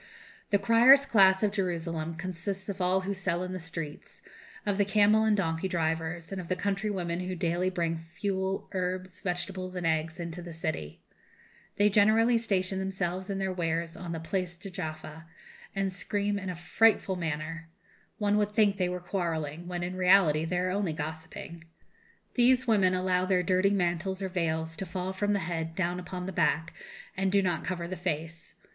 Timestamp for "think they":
18.53-18.89